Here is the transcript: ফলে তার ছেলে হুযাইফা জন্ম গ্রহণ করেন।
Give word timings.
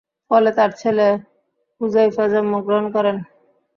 ফলে 0.31 0.49
তার 0.57 0.71
ছেলে 0.81 1.07
হুযাইফা 1.81 2.25
জন্ম 2.33 2.53
গ্রহণ 2.65 2.85
করেন। 2.95 3.17